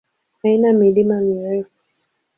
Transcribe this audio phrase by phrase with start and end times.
[0.41, 1.71] Haina milima mirefu.